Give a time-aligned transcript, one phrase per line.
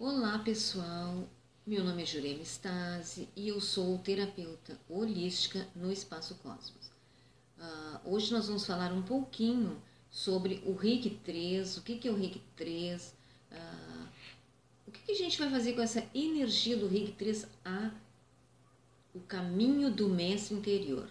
[0.00, 1.28] Olá pessoal,
[1.66, 6.86] meu nome é Jurema Stasi e eu sou terapeuta holística no Espaço Cosmos.
[7.58, 12.12] Uh, hoje nós vamos falar um pouquinho sobre o Reiki 3, o que, que é
[12.12, 13.12] o Reiki 3,
[13.50, 14.08] uh,
[14.86, 17.92] o que, que, a gente vai fazer com essa energia do Reiki 3A,
[19.12, 21.10] o caminho do mestre interior.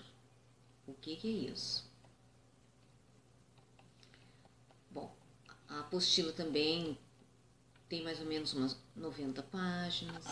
[0.87, 1.85] O que, que é isso?
[4.89, 5.13] Bom,
[5.67, 6.97] a apostila também
[7.89, 10.25] tem mais ou menos umas 90 páginas,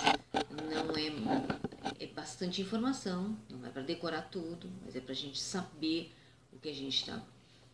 [0.52, 5.40] não é, é bastante informação, não é para decorar tudo, mas é para a gente
[5.40, 6.14] saber
[6.52, 7.24] o que a gente está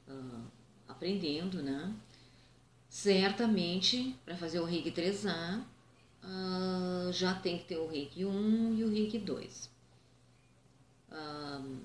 [0.07, 0.43] uh,
[0.87, 1.93] aprendendo, né?
[2.89, 5.65] Certamente, para fazer o Reiki 3A, uh,
[6.21, 9.69] ah, já tem que ter o Reiki 1 e o Reiki 2.
[11.09, 11.79] Uh,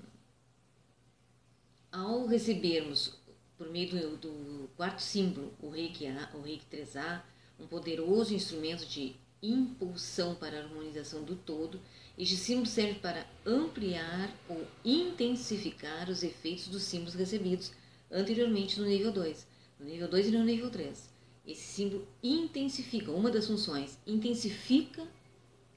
[1.92, 3.14] ao recebermos,
[3.56, 7.22] por meio do, do quarto símbolo, o Reiki, A, o Reiki 3A,
[7.58, 11.80] um poderoso instrumento de impulsão para a harmonização do todo,
[12.18, 17.72] este símbolo serve para ampliar ou intensificar os efeitos dos símbolos recebidos
[18.10, 19.46] anteriormente no nível 2,
[19.78, 21.10] no nível 2 e no nível 3.
[21.46, 25.06] Esse símbolo intensifica, uma das funções, intensifica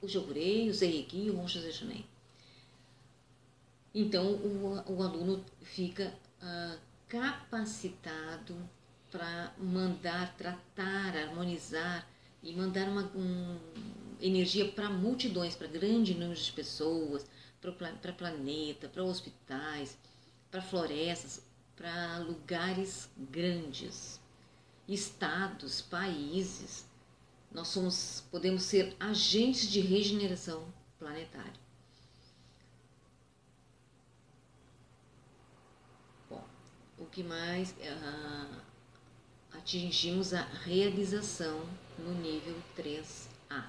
[0.00, 2.04] o Jogurei, o Seireki e o Honshu Zeshunen.
[3.94, 6.78] Então, o, o aluno fica uh,
[7.08, 8.56] capacitado
[9.10, 12.08] para mandar, tratar, harmonizar
[12.42, 13.58] e mandar uma um,
[14.20, 17.26] energia para multidões, para grande número de pessoas,
[17.60, 19.98] para planeta, para hospitais,
[20.50, 21.42] para florestas,
[21.76, 24.20] para lugares grandes,
[24.88, 26.86] estados, países.
[27.50, 30.64] Nós somos, podemos ser agentes de regeneração
[30.98, 31.60] planetária.
[36.28, 36.44] Bom,
[36.98, 37.72] o que mais?
[37.72, 38.69] Uh,
[39.52, 41.66] atingimos a realização
[41.98, 43.64] no nível 3A.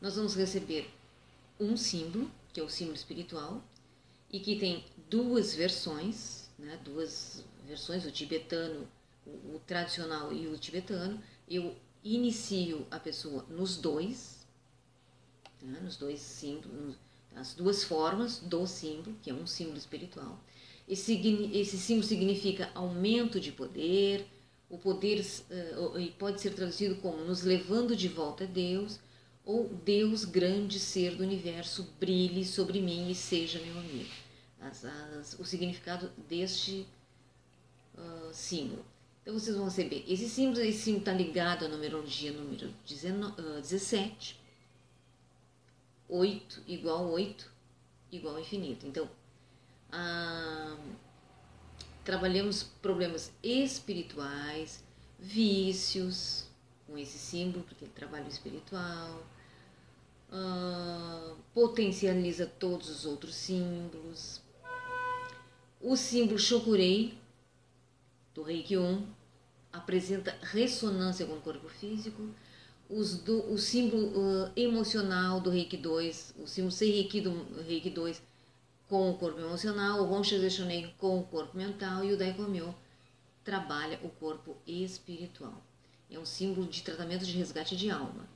[0.00, 0.90] Nós vamos receber
[1.58, 3.62] um símbolo, que é o símbolo espiritual,
[4.30, 8.88] e que tem duas versões, né, duas versões, o tibetano,
[9.24, 11.22] o, o tradicional e o tibetano.
[11.48, 14.46] Eu inicio a pessoa nos dois,
[15.62, 16.96] né, nos dois símbolos,
[17.34, 20.38] as duas formas do símbolo, que é um símbolo espiritual.
[20.88, 24.24] Esse, símbolo significa aumento de poder,
[24.70, 29.00] o poder uh, pode ser traduzido como nos levando de volta a Deus,
[29.44, 34.10] ou Deus, grande ser do universo, brilhe sobre mim e seja meu amigo.
[34.60, 36.86] As, as, o significado deste
[37.96, 38.84] uh, símbolo.
[39.22, 43.60] Então vocês vão receber esse símbolo, esse símbolo está ligado à numerologia número 19, uh,
[43.60, 44.40] 17.
[46.08, 47.50] 8 igual 8
[48.12, 48.86] igual infinito.
[48.86, 49.08] Então,
[52.04, 54.84] trabalhamos problemas espirituais,
[55.18, 56.46] vícios,
[56.86, 59.26] com esse símbolo, porque ele trabalha o espiritual,
[61.52, 64.40] potencializa todos os outros símbolos.
[65.80, 67.18] O símbolo Shokurei,
[68.34, 69.06] do Reiki 1,
[69.72, 72.22] apresenta ressonância com o corpo físico.
[73.24, 78.22] Do, o símbolo uh, emocional do Reiki 2, o símbolo Seireki do Reiki 2,
[78.88, 82.74] com o corpo emocional, o Honshu Shonen com o corpo mental e o Daikomyo
[83.44, 85.62] trabalha o corpo espiritual.
[86.10, 88.28] É um símbolo de tratamento de resgate de alma.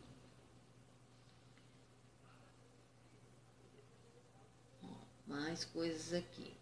[5.31, 6.53] mais coisas aqui.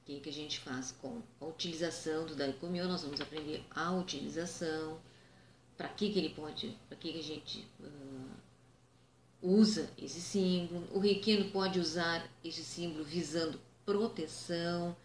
[0.00, 2.88] O que, que a gente faz com a utilização do Daikomyo?
[2.88, 5.00] Nós vamos aprender a utilização,
[5.76, 8.31] para que, que ele pode, para que, que a gente uh,
[9.42, 10.86] usa esse símbolo.
[10.92, 14.96] O requeno pode usar esse símbolo visando proteção.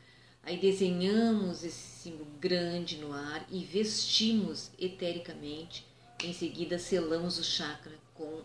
[0.44, 5.86] Aí desenhamos esse símbolo grande no ar e vestimos etericamente.
[6.24, 8.44] Em seguida, selamos o chakra com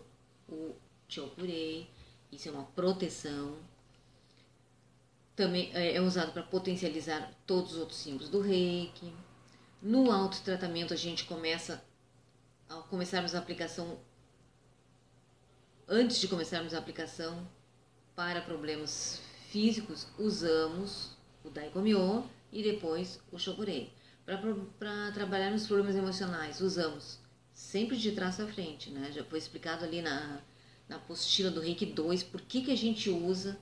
[0.49, 0.75] o
[1.07, 1.87] Chokurei.
[2.31, 3.57] Isso é uma proteção.
[5.35, 9.13] Também é, é usado para potencializar todos os outros símbolos do reiki.
[9.81, 11.83] No autotratamento, a gente começa,
[12.69, 13.97] ao começarmos a aplicação
[15.87, 17.45] Antes de começarmos a aplicação
[18.15, 21.11] para problemas físicos, usamos
[21.43, 23.91] o Daikomyo e depois o Shokurei.
[24.25, 27.19] Para trabalhar nos problemas emocionais, usamos
[27.53, 29.11] sempre de trás à frente, né?
[29.11, 30.41] Já foi explicado ali na,
[30.87, 33.59] na apostila do Reiki 2 por que, que a gente usa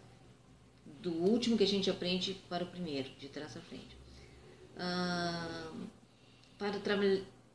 [1.01, 3.97] do último que a gente aprende para o primeiro, de trás à frente.
[4.77, 5.73] Ah,
[6.59, 6.95] para tra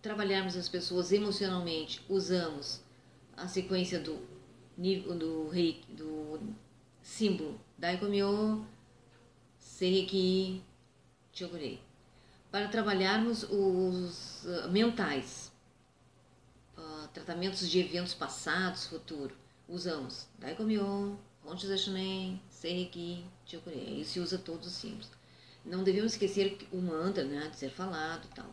[0.03, 2.83] trabalharmos as pessoas emocionalmente, usamos
[3.37, 4.36] a sequência do
[4.77, 6.41] do reiki, do
[7.03, 8.67] símbolo Daikomyo,
[9.59, 10.63] Seiki,
[11.33, 11.81] Chokurei.
[12.51, 15.53] Para trabalharmos os uh, mentais,
[17.17, 19.35] tratamentos de eventos passados, futuro,
[19.67, 23.87] usamos Daikomyo, Honshi Zashunen, Seiki, Chokurei.
[23.87, 25.11] Aí se usa todos os símbolos.
[25.65, 28.51] Não devemos esquecer o mantra, né, de ser falado e tal.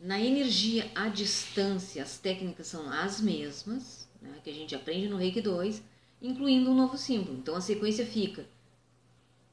[0.00, 5.16] Na energia à distância, as técnicas são as mesmas, né, que a gente aprende no
[5.16, 5.82] Reiki 2,
[6.22, 7.36] incluindo um novo símbolo.
[7.36, 8.46] Então a sequência fica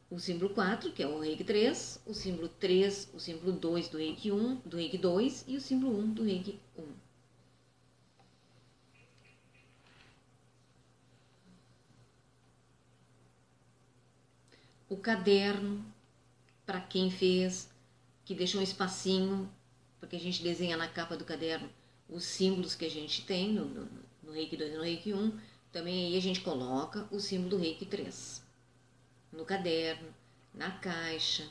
[0.09, 3.97] o símbolo 4, que é o Reiki 3, o símbolo 3, o símbolo 2 do
[3.97, 6.83] Reiki 1, do Reiki 2 e o símbolo 1 do Reiki 1.
[14.87, 15.83] O caderno,
[16.67, 17.67] para quem fez,
[18.23, 19.49] que deixou um espacinho,
[20.05, 21.67] porque a gente desenha na capa do caderno
[22.07, 23.89] os símbolos que a gente tem no, no,
[24.21, 25.39] no Reiki 2 e no Reiki 1,
[25.71, 28.43] também aí a gente coloca o símbolo do Reiki 3
[29.31, 30.07] no caderno,
[30.53, 31.49] na caixa.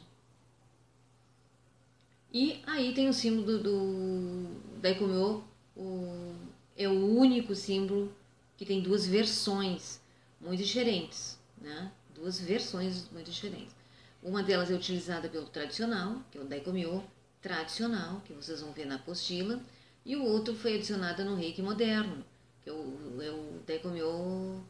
[2.33, 5.45] E aí tem o símbolo do, do Daikomyo,
[5.77, 6.35] o,
[6.77, 8.15] é o único símbolo
[8.57, 10.01] que tem duas versões
[10.41, 11.91] muito diferentes, né?
[12.15, 13.75] Duas versões muito diferentes.
[14.23, 17.05] Uma delas é utilizada pelo tradicional, que é o Daikomyo
[17.45, 19.61] tradicional, que vocês vão ver na apostila,
[20.03, 22.25] e o outro foi adicionado no Reiki moderno,
[22.63, 24.65] que é o, é o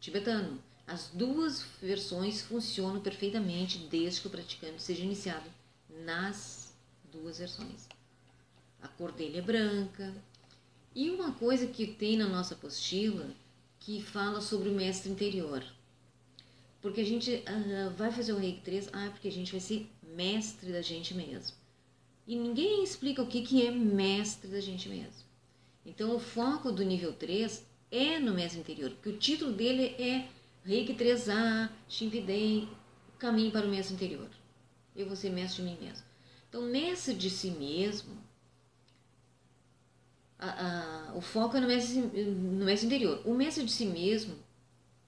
[0.00, 0.60] tibetano.
[0.84, 5.48] As duas versões funcionam perfeitamente desde que o praticante seja iniciado
[6.04, 6.74] nas
[7.12, 7.88] duas versões.
[8.82, 10.12] A cor dele é branca.
[10.92, 13.30] E uma coisa que tem na nossa apostila
[13.78, 15.64] que fala sobre o mestre interior.
[16.80, 19.88] Porque a gente uh, vai fazer o Reiki 3, ah, porque a gente vai ser
[20.14, 21.56] mestre da gente mesmo.
[22.26, 25.22] E ninguém explica o que, que é mestre da gente mesmo.
[25.84, 30.28] Então o foco do nível 3 é no mestre interior, porque o título dele é
[30.64, 32.68] Reiki 3A, Shinpidei,
[33.18, 34.28] caminho para o mestre interior.
[34.94, 36.04] Eu vou ser mestre de mim mesmo.
[36.48, 38.16] Então, mestre de si mesmo,
[40.38, 43.22] a, a, o foco é no mestre, no mestre interior.
[43.24, 44.36] O mestre de si mesmo,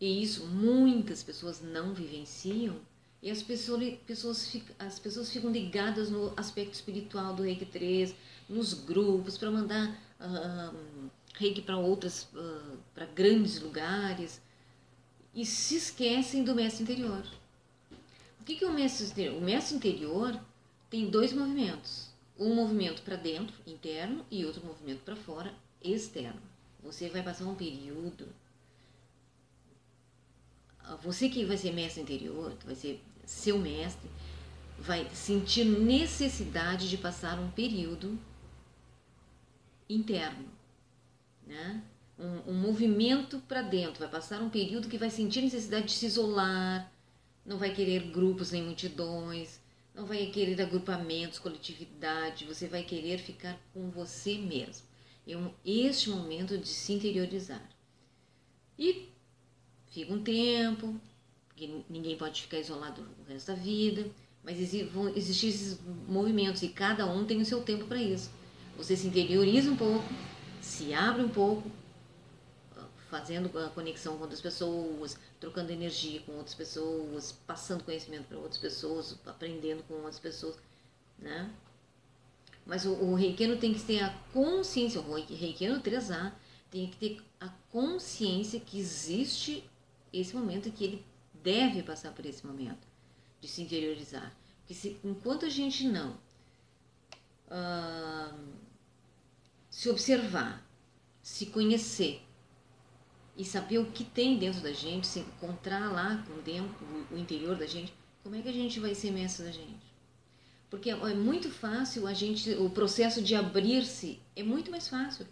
[0.00, 2.76] e isso muitas pessoas não vivenciam,
[3.24, 8.14] e as pessoas, pessoas, as pessoas ficam ligadas no aspecto espiritual do Reiki 3,
[8.50, 14.42] nos grupos, para mandar uh, Reiki para outras, uh, para grandes lugares
[15.34, 17.26] e se esquecem do mestre interior.
[18.42, 19.38] O que é o mestre interior?
[19.38, 20.38] O mestre interior
[20.90, 22.10] tem dois movimentos.
[22.38, 26.42] Um movimento para dentro, interno, e outro movimento para fora, externo.
[26.82, 28.28] Você vai passar um período.
[31.02, 34.10] Você que vai ser mestre interior, que vai ser seu mestre,
[34.78, 38.18] vai sentir necessidade de passar um período
[39.88, 40.48] interno,
[41.46, 41.82] né?
[42.18, 46.06] um, um movimento para dentro, vai passar um período que vai sentir necessidade de se
[46.06, 46.90] isolar,
[47.44, 49.60] não vai querer grupos nem multidões,
[49.94, 54.86] não vai querer agrupamentos, coletividade, você vai querer ficar com você mesmo.
[55.26, 57.62] É um, este momento de se interiorizar.
[58.78, 59.08] E
[59.86, 61.00] fica um tempo,
[61.54, 64.10] porque ninguém pode ficar isolado o resto da vida,
[64.42, 64.56] mas
[64.92, 65.78] vão existir esses
[66.08, 68.28] movimentos e cada um tem o seu tempo para isso.
[68.76, 70.04] Você se interioriza um pouco,
[70.60, 71.70] se abre um pouco,
[73.08, 78.58] fazendo a conexão com outras pessoas, trocando energia com outras pessoas, passando conhecimento para outras
[78.58, 80.56] pessoas, aprendendo com outras pessoas,
[81.16, 81.48] né?
[82.66, 86.32] Mas o, o reikiano tem que ter a consciência, o reikiano 3A
[86.68, 89.62] tem que ter a consciência que existe
[90.12, 91.13] esse momento que ele
[91.44, 92.88] deve passar por esse momento
[93.40, 94.34] de se interiorizar.
[94.58, 96.18] Porque se, enquanto a gente não
[97.48, 98.36] uh,
[99.70, 100.66] se observar,
[101.22, 102.24] se conhecer,
[103.36, 107.56] e saber o que tem dentro da gente, se encontrar lá com dentro, o interior
[107.56, 109.92] da gente, como é que a gente vai ser mestre da gente?
[110.70, 115.26] Porque é muito fácil a gente, o processo de abrir-se é muito mais fácil.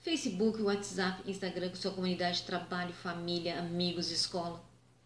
[0.00, 4.62] Facebook, WhatsApp, Instagram, com sua comunidade, trabalho, família, amigos, escola.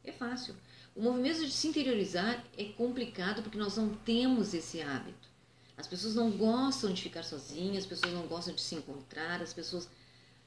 [0.06, 0.54] É fácil.
[0.94, 5.28] O movimento de se interiorizar é complicado porque nós não temos esse hábito.
[5.76, 9.52] As pessoas não gostam de ficar sozinhas, as pessoas não gostam de se encontrar, as
[9.52, 9.90] pessoas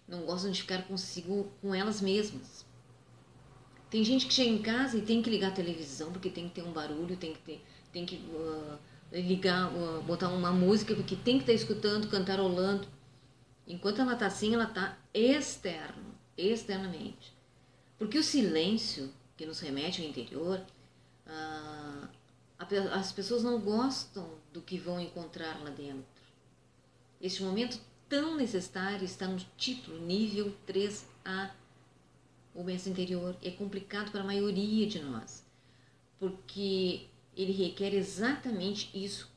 [0.07, 2.65] não gostam de ficar consigo com elas mesmas.
[3.91, 6.55] Tem gente que chega em casa e tem que ligar a televisão porque tem que
[6.55, 8.79] ter um barulho, tem que ter, tem que uh,
[9.11, 12.87] ligar, uh, botar uma música porque tem que estar escutando, cantarolando.
[13.67, 17.37] Enquanto ela está assim, ela está externo, externamente.
[17.99, 20.59] Porque o silêncio que nos remete ao interior,
[21.25, 22.09] uh,
[22.91, 26.03] as pessoas não gostam do que vão encontrar lá dentro.
[27.21, 27.79] Este momento
[28.09, 31.51] tão necessário está no título nível 3A.
[32.53, 35.45] O mestre interior é complicado para a maioria de nós,
[36.19, 39.31] porque ele requer exatamente isso: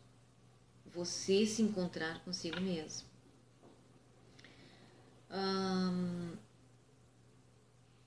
[0.93, 3.07] você se encontrar consigo mesmo.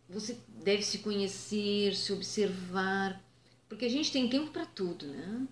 [0.09, 3.21] Você deve se conhecer, se observar,
[3.67, 5.47] porque a gente tem tempo para tudo, né?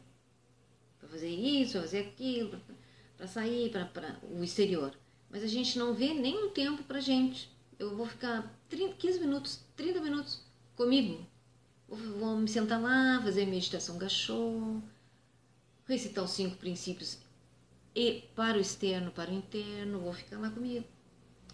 [0.99, 2.61] Para fazer isso, para fazer aquilo,
[3.17, 4.93] para sair para o exterior.
[5.29, 7.49] Mas a gente não vê nenhum tempo para gente.
[7.79, 10.41] Eu vou ficar 30, 15 minutos, 30 minutos
[10.75, 11.25] comigo.
[11.87, 14.79] Vou, vou me sentar lá, fazer meditação gachô,
[15.87, 17.19] recitar os cinco princípios
[17.95, 20.85] e para o externo, para o interno, vou ficar lá comigo.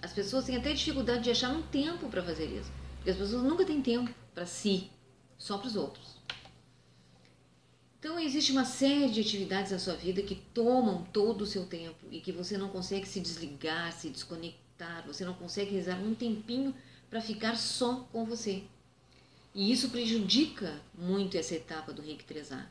[0.02, 3.44] As pessoas têm até dificuldade de achar um tempo para fazer isso, porque as pessoas
[3.44, 4.90] nunca têm tempo para si,
[5.38, 6.20] só para os outros.
[7.98, 12.06] Então existe uma série de atividades na sua vida que tomam todo o seu tempo
[12.12, 16.74] e que você não consegue se desligar, se desconectar, você não consegue rezar um tempinho
[17.10, 18.64] para ficar só com você.
[19.54, 22.66] E isso prejudica muito essa etapa do Reiki 3A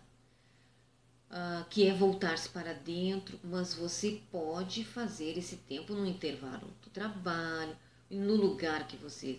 [1.31, 6.91] uh, que é voltar-se para dentro, mas você pode fazer esse tempo no intervalo do
[6.91, 7.77] trabalho,
[8.11, 9.39] no lugar que você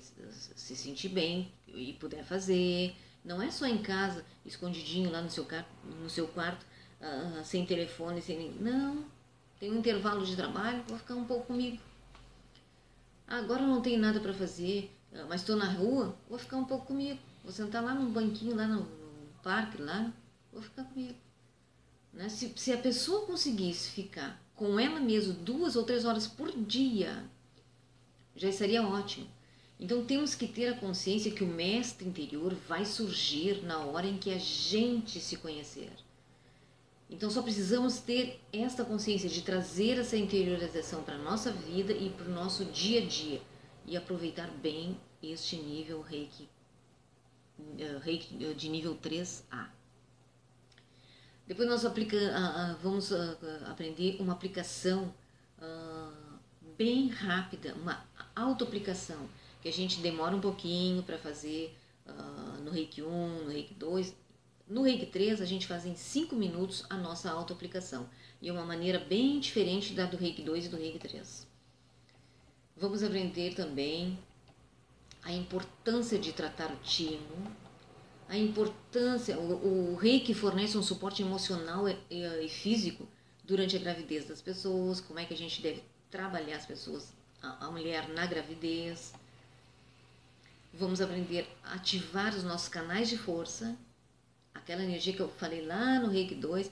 [0.56, 2.96] se sentir bem e puder fazer.
[3.24, 5.46] Não é só em casa, escondidinho lá no seu,
[6.02, 6.66] no seu quarto,
[7.02, 8.52] uh, sem telefone, sem.
[8.54, 9.06] Não.
[9.60, 11.78] Tem um intervalo de trabalho, vou ficar um pouco comigo.
[13.28, 16.88] Agora não tenho nada para fazer, ah, mas estou na rua, vou ficar um pouco
[16.88, 17.20] comigo.
[17.44, 20.12] Vou sentar lá num banquinho, lá no, no parque, lá,
[20.52, 21.16] vou ficar comigo.
[22.14, 22.30] Né?
[22.30, 27.24] Se, se a pessoa conseguisse ficar com ela mesma duas ou três horas por dia,
[28.40, 29.28] já seria ótimo.
[29.80, 34.18] Então temos que ter a consciência que o mestre interior vai surgir na hora em
[34.18, 35.92] que a gente se conhecer.
[37.10, 42.10] Então só precisamos ter esta consciência de trazer essa interiorização para a nossa vida e
[42.10, 43.42] para o nosso dia a dia
[43.86, 46.48] e aproveitar bem este nível Reiki,
[47.60, 49.70] uh, Reiki de nível 3A.
[51.48, 55.14] Depois nós aplica, uh, uh, vamos uh, aprender uma aplicação
[56.78, 58.06] bem rápida, uma
[58.40, 59.30] auto-aplicação,
[59.62, 61.76] que a gente demora um pouquinho para fazer
[62.64, 64.16] no Reiki 1, no Reiki 2.
[64.68, 68.10] No Reiki 3 a gente faz em 5 minutos a nossa auto-aplicação.
[68.42, 71.48] É uma maneira bem diferente da do Reiki 2 e do Reiki 3.
[72.78, 74.18] Vamos aprender também
[75.22, 77.52] a importância de tratar o timo,
[78.30, 83.08] a importância, o, o reiki fornece um suporte emocional e, e, e, físico
[83.44, 87.70] durante a gravidez das pessoas, como é que a gente deve trabalhar as pessoas, a,
[87.72, 89.14] mulher na gravidez.
[90.74, 93.76] Vamos aprender a ativar os nossos canais de força,
[94.54, 96.72] aquela energia que eu falei lá no Reiki 2,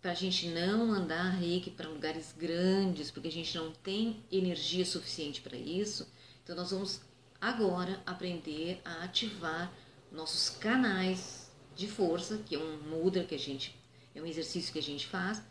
[0.00, 4.84] para a gente não mandar reiki para lugares grandes, porque a gente não tem energia
[4.84, 6.10] suficiente para isso.
[6.42, 7.02] Então, nós vamos
[7.38, 9.70] agora aprender a ativar
[10.10, 13.78] nossos canais de força, que é um mudra que a gente
[14.14, 15.42] é um exercício que a gente faz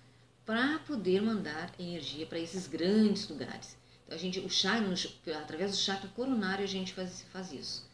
[0.46, 3.79] para poder mandar energia para esses grandes lugares.
[4.10, 4.94] A gente o chakra,
[5.38, 7.88] através do chakra coronário a gente faz, faz isso.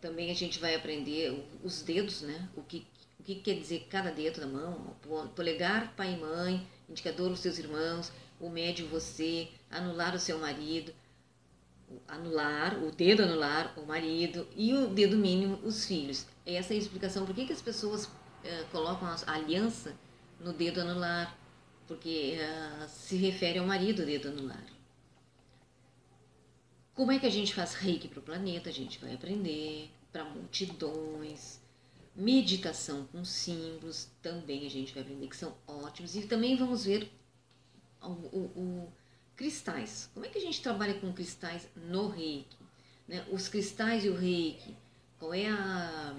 [0.00, 2.48] Também a gente vai aprender os dedos, né?
[2.56, 2.86] O que,
[3.18, 4.96] o que quer dizer cada dedo da mão,
[5.34, 10.94] polegar, pai e mãe, indicador os seus irmãos, o médio você, anular o seu marido,
[12.08, 16.26] anular, o dedo anular o marido e o dedo mínimo os filhos.
[16.44, 18.08] Essa é a explicação por que, que as pessoas
[18.44, 19.94] uh, colocam a aliança
[20.40, 21.36] no dedo anular,
[21.86, 24.64] porque uh, se refere ao marido dedo anular.
[26.94, 28.70] Como é que a gente faz reiki para o planeta?
[28.70, 31.60] A gente vai aprender para multidões,
[32.14, 37.10] meditação com símbolos, também a gente vai aprender que são ótimos e também vamos ver
[38.00, 38.92] o, o, o,
[39.34, 40.08] cristais.
[40.14, 42.56] Como é que a gente trabalha com cristais no reiki?
[43.08, 43.26] Né?
[43.32, 44.76] Os cristais e o reiki,
[45.18, 46.14] qual é a,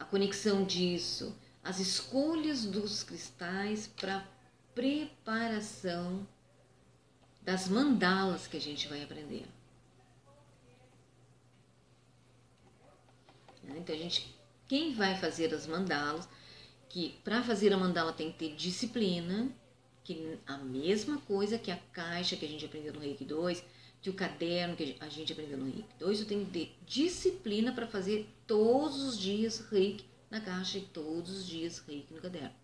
[0.00, 1.36] a conexão disso?
[1.62, 4.26] As escolhas dos cristais para
[4.74, 6.26] preparação
[7.42, 9.46] das mandalas que a gente vai aprender.
[13.76, 14.34] Então a gente,
[14.66, 16.28] quem vai fazer as mandalas,
[16.88, 19.48] que para fazer a mandala tem que ter disciplina,
[20.02, 23.62] que a mesma coisa que a caixa que a gente aprendeu no Reiki 2,
[24.00, 27.72] que o caderno que a gente aprendeu no Reiki 2, eu tenho que ter disciplina
[27.72, 32.54] para fazer todos os dias Reiki na caixa e todos os dias Reiki no caderno.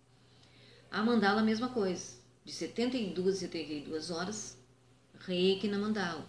[0.89, 4.57] A mandala a mesma coisa, de 72 a 72 horas
[5.19, 6.27] Reiki na mandala.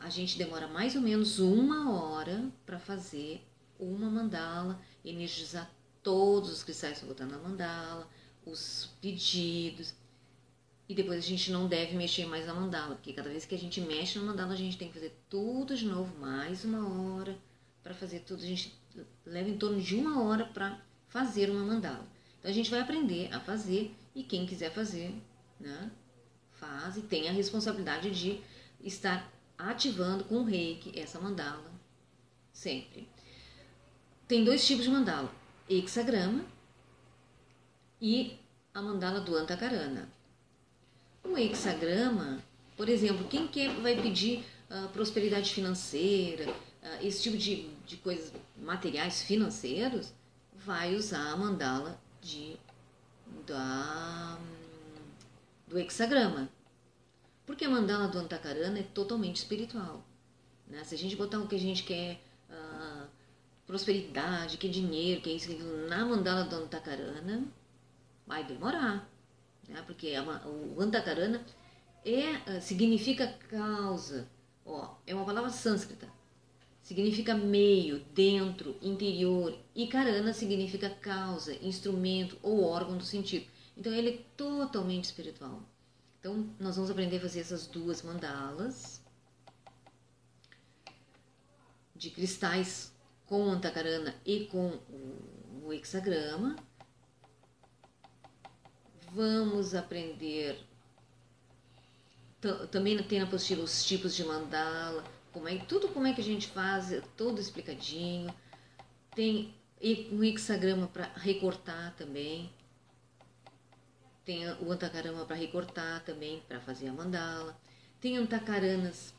[0.00, 3.40] A gente demora mais ou menos uma hora para fazer
[3.78, 5.70] uma mandala, energizar
[6.02, 8.08] todos os cristais que estão na mandala,
[8.44, 9.94] os pedidos,
[10.88, 13.58] e depois a gente não deve mexer mais na mandala, porque cada vez que a
[13.58, 17.38] gente mexe na mandala, a gente tem que fazer tudo de novo, mais uma hora
[17.82, 18.42] para fazer tudo.
[18.42, 18.74] A gente
[19.26, 22.06] leva em torno de uma hora para fazer uma mandala.
[22.38, 25.14] Então a gente vai aprender a fazer e quem quiser fazer,
[25.60, 25.90] né,
[26.52, 28.40] faz e tem a responsabilidade de
[28.82, 31.68] estar ativando com o reiki essa mandala
[32.58, 33.08] sempre.
[34.26, 35.32] Tem dois tipos de mandala:
[35.68, 36.44] hexagrama
[38.00, 38.38] e
[38.74, 40.08] a mandala do Antakarana.
[41.28, 42.42] O hexagrama,
[42.76, 48.32] por exemplo, quem quer vai pedir uh, prosperidade financeira, uh, esse tipo de, de coisas
[48.56, 50.12] materiais financeiros,
[50.54, 52.56] vai usar a mandala de,
[53.46, 54.38] da,
[55.66, 56.48] do hexagrama.
[57.46, 60.02] Porque a mandala do Antakarana é totalmente espiritual.
[60.66, 60.82] Né?
[60.84, 62.20] Se a gente botar o que a gente quer,
[62.50, 63.06] uh,
[63.66, 67.44] prosperidade, que é dinheiro, que é isso, que é aquilo, na mandala do Antakarana,
[68.26, 69.06] vai demorar.
[69.68, 69.82] Né?
[69.86, 71.44] Porque a, o Antakarana
[72.04, 74.28] é, uh, significa causa.
[74.64, 76.08] Ó, é uma palavra sânscrita.
[76.82, 79.54] Significa meio, dentro, interior.
[79.74, 83.46] E Karana significa causa, instrumento ou órgão do sentido.
[83.76, 85.62] Então ele é totalmente espiritual.
[86.18, 89.02] Então, nós vamos aprender a fazer essas duas mandalas
[91.94, 92.92] de cristais
[93.26, 94.78] com o antacarana e com
[95.62, 96.56] o hexagrama.
[99.12, 100.68] Vamos aprender
[102.70, 106.24] também tem na apostila os tipos de mandala, como é, tudo como é que a
[106.24, 108.32] gente faz, é todo explicadinho.
[109.14, 109.54] Tem
[110.12, 112.52] um hexagrama para recortar também.
[114.24, 117.58] Tem o antacarama para recortar também, para fazer a mandala.
[118.00, 119.14] Tem antacaranas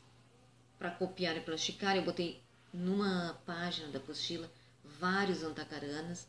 [0.78, 1.96] para copiar e plasticar.
[1.96, 2.42] Eu botei
[2.72, 4.50] numa página da apostila
[4.82, 6.26] vários antacaranas,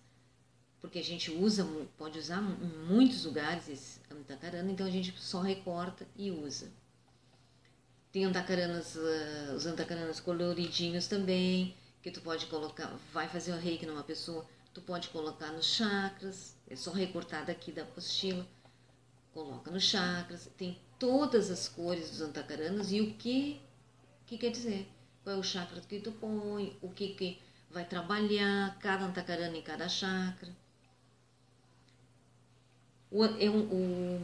[0.81, 1.65] porque a gente usa,
[1.97, 6.71] pode usar em muitos lugares esse antacarana, então a gente só recorta e usa.
[8.11, 13.85] Tem antacaranas, uh, os antacaranas coloridinhos também, que tu pode colocar, vai fazer o reiki
[13.85, 18.45] numa pessoa, tu pode colocar nos chakras, é só recortar daqui da apostila
[19.34, 23.62] coloca no chakras, tem todas as cores dos antacaranas e o que,
[24.25, 24.88] que quer dizer.
[25.23, 29.62] Qual é o chakra que tu põe, o que, que vai trabalhar, cada antacarana em
[29.62, 30.49] cada chakra.
[33.12, 34.17] O, é o,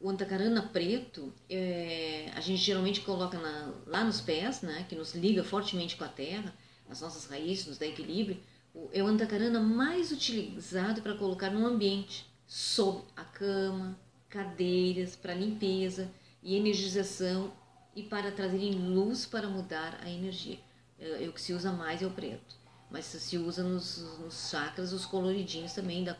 [0.00, 5.14] o antacarana preto, é, a gente geralmente coloca na, lá nos pés, né, que nos
[5.14, 6.54] liga fortemente com a terra,
[6.88, 8.38] as nossas raízes, nos dá equilíbrio.
[8.74, 13.98] O, é o antacarana mais utilizado para colocar no ambiente sob a cama,
[14.28, 16.10] cadeiras para limpeza
[16.42, 17.52] e energização
[17.94, 20.58] e para trazerem luz para mudar a energia.
[20.98, 22.56] É, é, o que se usa mais é o preto,
[22.90, 26.16] mas se usa nos, nos chakras os coloridinhos também da,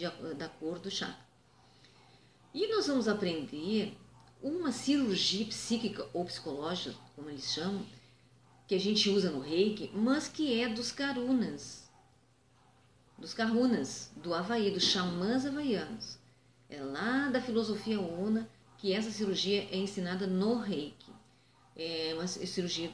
[0.00, 1.28] de, da cor do chakra.
[2.52, 3.96] E nós vamos aprender
[4.42, 7.84] uma cirurgia psíquica ou psicológica, como eles chamam,
[8.66, 11.88] que a gente usa no reiki, mas que é dos karunas,
[13.18, 16.18] dos karunas, do Havaí, dos xamãs havaianos.
[16.68, 21.12] É lá da filosofia ona que essa cirurgia é ensinada no reiki.
[21.76, 22.90] É uma cirurgia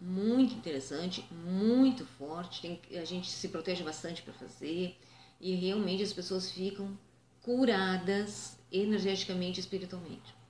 [0.00, 4.96] muito interessante, muito forte, tem, a gente se protege bastante para fazer
[5.40, 6.96] e realmente as pessoas ficam
[7.42, 10.40] curadas energeticamente e espiritualmente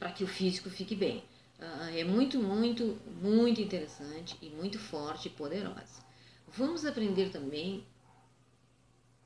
[0.00, 1.18] para que o físico fique bem.
[1.58, 6.02] Uh, é muito, muito, muito interessante e muito forte e poderosa.
[6.48, 7.84] Vamos aprender também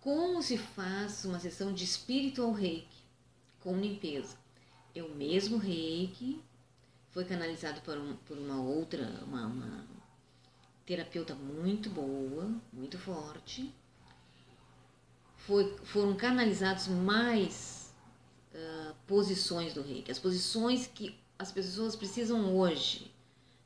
[0.00, 3.04] como se faz uma sessão de espiritual reiki
[3.60, 4.36] com limpeza.
[4.94, 6.42] É o mesmo reiki,
[7.12, 9.86] foi canalizado por, um, por uma outra, uma, uma
[10.84, 13.72] terapeuta muito boa, muito forte.
[15.46, 17.92] Foi, foram canalizados mais
[18.54, 23.12] uh, posições do reiki, as posições que as pessoas precisam hoje.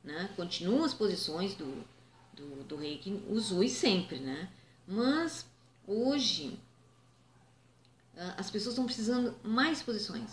[0.03, 0.29] Né?
[0.35, 1.85] Continuam as posições do,
[2.33, 4.49] do, do reiki, usui sempre, né?
[4.87, 5.45] Mas
[5.85, 6.59] hoje
[8.37, 10.29] as pessoas estão precisando mais posições,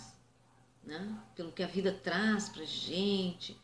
[0.85, 1.17] né?
[1.37, 3.57] Pelo que a vida traz para gente,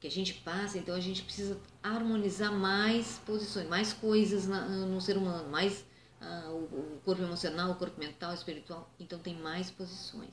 [0.00, 5.00] que a gente passa, então a gente precisa harmonizar mais posições, mais coisas na, no
[5.00, 5.84] ser humano, mais
[6.48, 10.30] o, o corpo emocional, o corpo mental, o espiritual, então tem mais posições.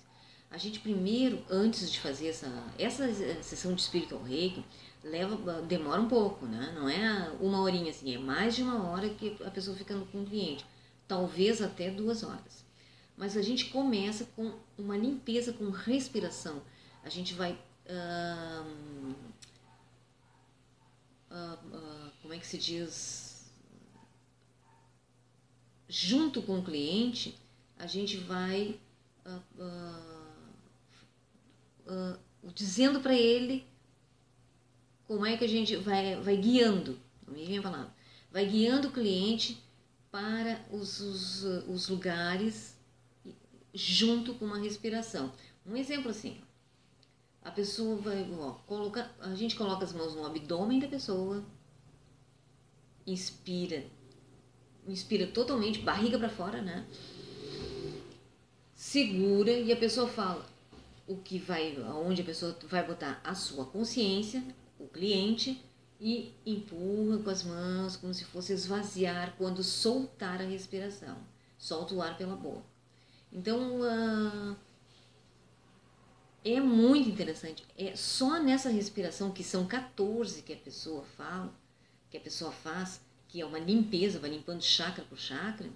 [0.50, 3.08] A gente primeiro, antes de fazer essa, essa
[3.42, 4.66] sessão de espiritual reiki,
[5.04, 6.74] leva, demora um pouco, né?
[6.76, 10.22] Não é uma horinha assim, é mais de uma hora que a pessoa fica com
[10.22, 10.66] o cliente,
[11.08, 12.66] talvez até duas horas.
[13.16, 16.62] Mas a gente começa com uma limpeza com respiração.
[17.04, 17.54] A gente vai.
[17.86, 19.14] Uh,
[21.30, 23.21] uh, uh, como é que se diz?
[25.94, 27.38] Junto com o cliente,
[27.78, 28.80] a gente vai
[32.56, 33.68] dizendo para ele
[35.06, 37.94] como é que a gente vai, vai guiando, não me vem a palavra,
[38.32, 39.62] vai guiando o cliente
[40.10, 42.78] para os, os, os lugares
[43.74, 45.34] junto com uma respiração.
[45.66, 46.40] Um exemplo assim,
[47.42, 51.44] a pessoa vai ó, colocar, a gente coloca as mãos no abdômen da pessoa,
[53.06, 53.84] inspira,
[54.88, 56.86] inspira totalmente, barriga para fora, né?
[58.76, 60.46] Segura e a pessoa fala
[61.08, 64.44] o que vai, aonde a pessoa vai botar a sua consciência,
[64.80, 65.64] o cliente
[66.00, 71.18] e empurra com as mãos como se fosse esvaziar quando soltar a respiração.
[71.58, 72.66] Solta o ar pela boca.
[73.32, 74.56] Então, uh,
[76.44, 77.64] é muito interessante.
[77.78, 81.54] É só nessa respiração, que são 14 que a pessoa fala,
[82.10, 83.00] que a pessoa faz,
[83.32, 85.70] que é uma limpeza, vai limpando chakra por chakra,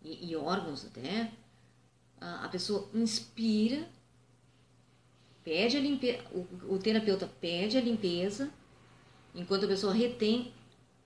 [0.00, 1.32] e, e órgãos até,
[2.20, 3.88] a, pessoa inspira,
[5.42, 8.48] pede a limpeza, o, o terapeuta pede a limpeza,
[9.34, 10.54] enquanto a pessoa retém,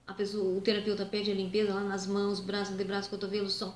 [0.07, 3.75] a pessoa, o terapeuta pede a limpeza lá nas mãos, braços, antebraços, cotovelo, sol,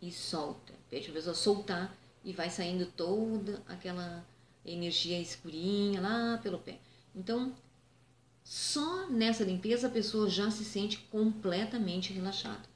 [0.00, 0.72] e solta.
[0.88, 1.92] Pede a pessoa soltar
[2.24, 4.24] e vai saindo toda aquela
[4.64, 6.78] energia escurinha lá pelo pé.
[7.16, 7.52] Então,
[8.50, 12.68] só nessa limpeza a pessoa já se sente completamente relaxada.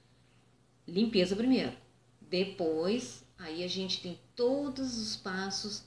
[0.86, 1.72] Limpeza primeiro.
[2.20, 5.80] Depois, aí a gente tem todos os passos.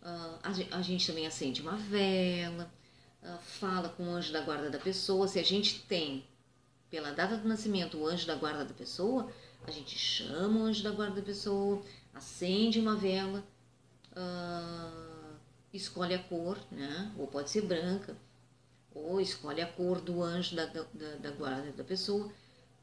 [0.00, 2.72] Uh, a, a, gente também acende uma vela,
[3.20, 5.26] uh, fala com o anjo da guarda da pessoa.
[5.26, 6.24] Se a gente tem,
[6.88, 9.28] pela data do nascimento, o anjo da guarda da pessoa,
[9.66, 11.82] a gente chama o anjo da guarda da pessoa,
[12.14, 13.42] acende uma vela,
[14.12, 15.34] uh,
[15.72, 17.10] escolhe a cor, né?
[17.18, 18.16] ou pode ser branca,
[18.94, 20.82] ou escolhe a cor do anjo da, da,
[21.20, 22.30] da guarda da pessoa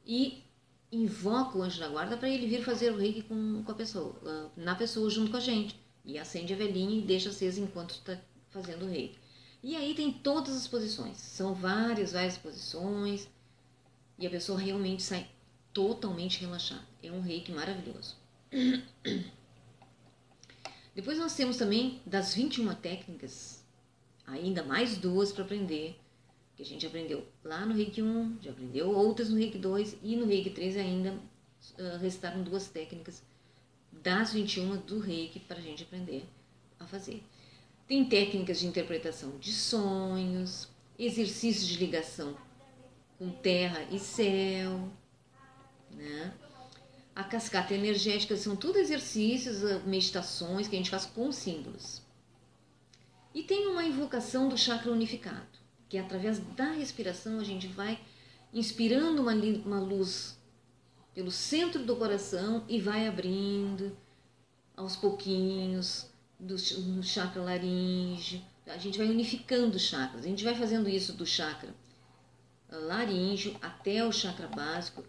[0.06, 0.44] e
[0.92, 4.16] invoca o anjo da guarda para ele vir fazer o reiki com, com a pessoa,
[4.24, 5.80] uh, na pessoa junto com a gente.
[6.04, 8.20] E acende a velhinha e deixa acesa enquanto está
[8.50, 9.20] fazendo o reiki.
[9.62, 13.28] E aí tem todas as posições, são várias, várias posições,
[14.18, 15.30] e a pessoa realmente sai
[15.74, 16.88] totalmente relaxada.
[17.04, 18.16] É um reiki maravilhoso.
[20.96, 23.59] Depois nós temos também das 21 técnicas,
[24.32, 26.00] ainda mais duas para aprender,
[26.56, 30.16] que a gente aprendeu lá no Reiki 1, já aprendeu outras no Reiki 2 e
[30.16, 33.24] no Reiki 3 ainda uh, restaram duas técnicas
[33.92, 36.26] das 21 do Reiki para a gente aprender
[36.80, 37.24] a fazer.
[37.88, 42.38] Tem técnicas de interpretação de sonhos, exercícios de ligação
[43.18, 44.90] com terra e céu,
[45.92, 46.34] né?
[47.16, 52.02] A cascata energética são tudo exercícios, ah, meditações que a gente faz com símbolos.
[53.34, 55.48] E tem uma invocação do chakra unificado,
[55.88, 58.00] que através da respiração a gente vai
[58.54, 60.38] inspirando uma, uma luz
[61.14, 63.96] pelo centro do coração e vai abrindo
[64.76, 68.42] aos pouquinhos do, do chakra laríngeo.
[68.66, 70.24] A gente vai unificando os chakras.
[70.24, 71.74] A gente vai fazendo isso do chakra
[72.72, 75.04] laríngeo até o chakra básico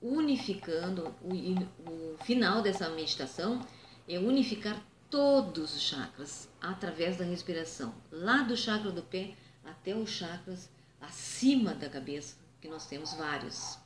[0.00, 3.60] unificando, o, o final dessa meditação
[4.08, 10.10] é unificar todos os chakras através da respiração, lá do chakra do pé até os
[10.10, 10.68] chakras
[11.00, 13.78] acima da cabeça, que nós temos vários.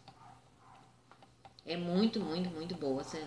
[1.65, 3.19] É muito, muito, muito boa essa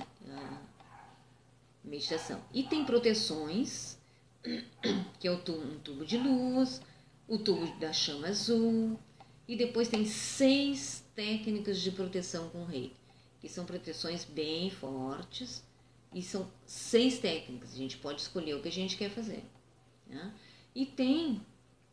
[1.84, 2.42] meditação.
[2.54, 3.98] E tem proteções,
[5.20, 6.82] que é o tubo, um tubo de luz,
[7.28, 9.00] o tubo da chama azul,
[9.48, 12.94] e depois tem seis técnicas de proteção com rei,
[13.40, 15.64] que são proteções bem fortes
[16.14, 17.74] e são seis técnicas.
[17.74, 19.44] A gente pode escolher o que a gente quer fazer.
[20.08, 20.34] Né?
[20.76, 21.42] E tem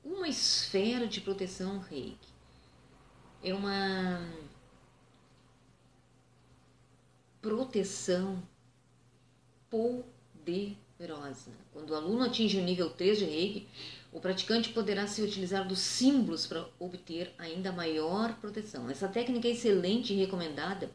[0.04, 2.28] uma esfera de proteção reiki.
[3.42, 4.20] É uma
[7.40, 8.42] proteção
[9.70, 11.52] poderosa.
[11.72, 13.68] Quando o aluno atinge o nível 3 de reiki,
[14.12, 18.90] o praticante poderá se utilizar dos símbolos para obter ainda maior proteção.
[18.90, 20.90] Essa técnica é excelente e recomendada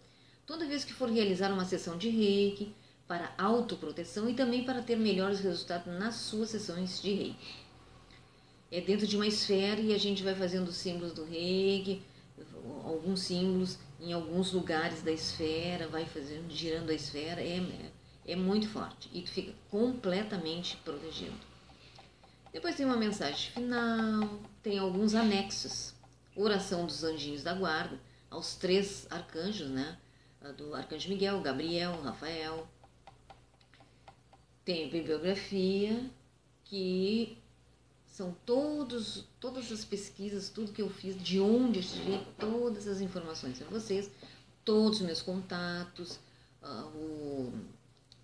[0.46, 2.74] toda vez que for realizar uma sessão de reiki
[3.08, 7.66] para autoproteção e também para ter melhores resultados nas suas sessões de reiki.
[8.72, 12.02] É dentro de uma esfera e a gente vai fazendo os símbolos do reiki,
[12.84, 17.62] alguns símbolos em alguns lugares da esfera, vai fazendo, girando a esfera, é,
[18.26, 21.36] é muito forte e tu fica completamente protegido.
[22.52, 25.94] Depois tem uma mensagem final, tem alguns anexos.
[26.36, 29.98] Oração dos anjinhos da guarda, aos três arcanjos, né?
[30.58, 32.68] Do arcanjo Miguel, Gabriel, Rafael.
[34.66, 36.10] Tem bibliografia,
[36.66, 37.38] que
[38.08, 43.00] são todos, todas as pesquisas, tudo que eu fiz, de onde eu tirei todas as
[43.00, 44.10] informações para vocês,
[44.66, 46.20] todos os meus contatos,
[46.64, 47.54] uh, o,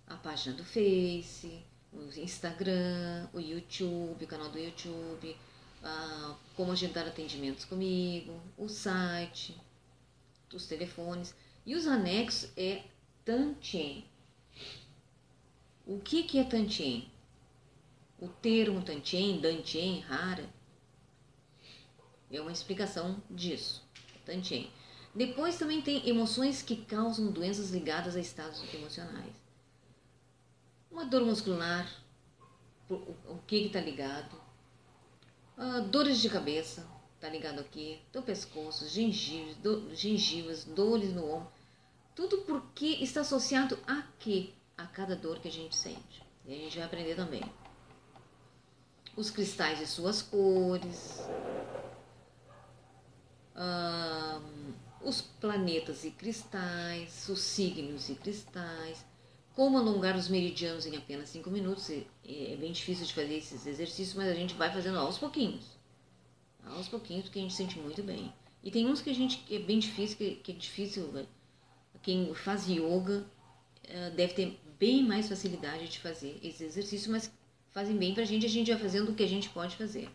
[0.06, 5.36] a página do Face, o Instagram, o YouTube, o canal do YouTube,
[5.82, 9.56] ah, como agendar atendimentos comigo, o site,
[10.52, 11.34] os telefones.
[11.66, 12.82] E os anexos é
[13.24, 14.04] Tantien.
[15.86, 17.10] O que, que é Tantien?
[18.20, 20.48] O termo Tantien, Dantien, rara,
[22.30, 23.82] é uma explicação disso.
[24.24, 24.70] Tantien.
[25.14, 29.34] Depois também tem emoções que causam doenças ligadas a estados emocionais.
[30.90, 31.90] Uma dor muscular,
[32.88, 34.40] o que está ligado?
[35.56, 41.52] Ah, dores de cabeça, está ligado aqui, do pescoço, gengivas, do, gengivas, dores no ombro.
[42.14, 44.52] Tudo porque está associado a quê?
[44.76, 46.22] A cada dor que a gente sente.
[46.44, 47.42] E a gente vai aprender também.
[49.16, 51.20] Os cristais e suas cores,
[55.04, 59.04] os planetas e cristais, os signos e cristais,
[59.54, 61.90] como alongar os meridianos em apenas 5 minutos.
[61.90, 65.64] É, bem difícil de fazer esses exercícios, mas a gente vai fazendo aos pouquinhos.
[66.64, 68.32] Aos pouquinhos, porque a gente sente muito bem.
[68.62, 71.26] E tem uns que a gente que é bem difícil, que, que é difícil.
[72.02, 73.24] Quem faz yoga
[74.14, 77.32] deve ter bem mais facilidade de fazer esses exercícios, mas
[77.70, 80.08] fazem bem pra gente, a gente vai fazendo o que a gente pode fazer.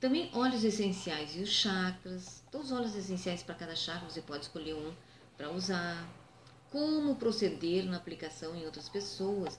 [0.00, 2.44] Também óleos essenciais e os chakras.
[2.50, 4.94] Todos os óleos essenciais para cada chakra, você pode escolher um
[5.36, 6.08] para usar.
[6.70, 9.58] Como proceder na aplicação em outras pessoas.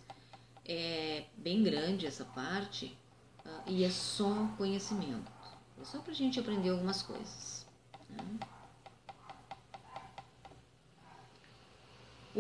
[0.63, 2.95] É bem grande essa parte
[3.43, 5.31] uh, e é só conhecimento.
[5.81, 7.65] É só para a gente aprender algumas coisas.
[8.09, 8.39] Né?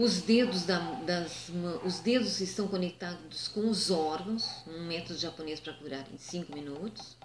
[0.01, 1.51] Os dedos, da, das,
[1.83, 7.17] os dedos estão conectados com os órgãos, um método japonês para curar em 5 minutos.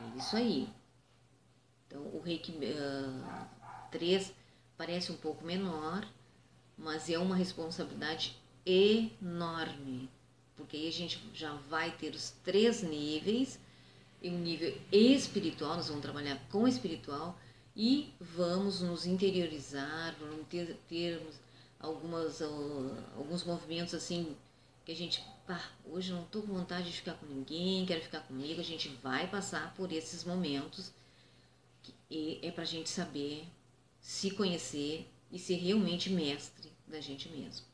[0.00, 0.66] É isso aí.
[1.86, 3.46] Então, o Reiki uh,
[3.90, 4.32] 3
[4.78, 6.08] parece um pouco menor,
[6.78, 10.08] mas é uma responsabilidade enorme,
[10.56, 13.60] porque aí a gente já vai ter os três níveis,
[14.22, 17.38] e um nível espiritual, nós vamos trabalhar com o espiritual
[17.74, 21.36] e vamos nos interiorizar, vamos ter, termos
[21.80, 24.36] algumas, uh, alguns movimentos assim
[24.84, 28.20] que a gente pá, hoje não estou com vontade de ficar com ninguém, quero ficar
[28.20, 30.92] comigo, a gente vai passar por esses momentos
[32.10, 33.46] e é para a gente saber
[34.00, 37.64] se conhecer e ser realmente mestre da gente mesmo.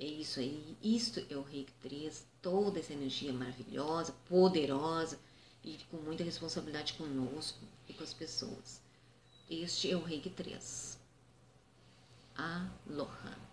[0.00, 5.18] É isso aí, isto é o Reiki 3, toda essa energia maravilhosa, poderosa
[5.62, 8.81] e com muita responsabilidade conosco e com as pessoas.
[9.60, 10.98] Este é o Reiki 3.
[12.34, 13.51] Aloha.